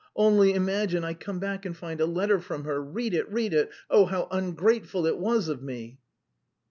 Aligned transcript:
_Only 0.15 0.55
imagine, 0.55 1.03
I 1.03 1.13
come 1.13 1.37
back 1.37 1.63
and 1.63 1.77
find 1.77 2.01
a 2.01 2.07
letter 2.07 2.39
from 2.39 2.63
her; 2.63 2.81
read 2.81 3.13
it, 3.13 3.31
read 3.31 3.53
it! 3.53 3.69
Oh, 3.87 4.05
how 4.05 4.27
ungrateful 4.31 5.05
it 5.05 5.19
was 5.19 5.47
of 5.47 5.61
me!" 5.61 5.99